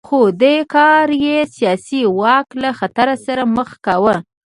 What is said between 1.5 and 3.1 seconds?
سیاسي واک له خطر